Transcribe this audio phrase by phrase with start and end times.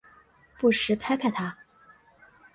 [0.57, 1.55] 不时拍拍她